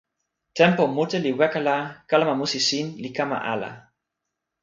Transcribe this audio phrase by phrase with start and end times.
[0.57, 1.77] tenpo mute li weka la,
[2.09, 3.71] kalama musi sin li kama ala.